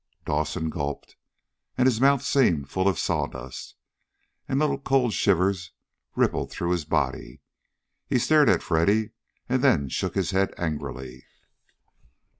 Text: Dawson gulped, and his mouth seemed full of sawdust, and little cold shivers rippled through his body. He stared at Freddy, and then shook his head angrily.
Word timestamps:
Dawson 0.25 0.71
gulped, 0.71 1.15
and 1.77 1.85
his 1.85 2.01
mouth 2.01 2.23
seemed 2.23 2.69
full 2.71 2.87
of 2.87 2.97
sawdust, 2.97 3.75
and 4.49 4.57
little 4.57 4.79
cold 4.79 5.13
shivers 5.13 5.73
rippled 6.15 6.49
through 6.49 6.71
his 6.71 6.85
body. 6.85 7.39
He 8.07 8.17
stared 8.17 8.49
at 8.49 8.63
Freddy, 8.63 9.11
and 9.47 9.63
then 9.63 9.89
shook 9.89 10.15
his 10.15 10.31
head 10.31 10.55
angrily. 10.57 11.27